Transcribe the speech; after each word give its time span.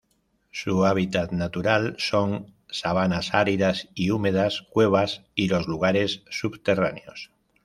Su 0.49 0.85
hábitat 0.87 1.31
natural 1.31 1.93
son: 1.99 2.55
sabanas 2.71 3.35
áridas 3.35 3.87
y 3.93 4.09
húmedas, 4.09 4.63
cuevas, 4.71 5.21
y 5.35 5.47
los 5.47 5.67
lugares 5.67 6.23
subterráneos. 6.27 7.29